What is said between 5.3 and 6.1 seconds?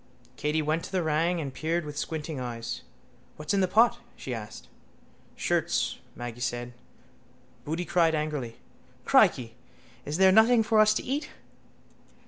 —Shirts,